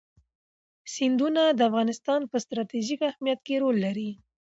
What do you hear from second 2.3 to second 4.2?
په ستراتیژیک اهمیت کې رول لري.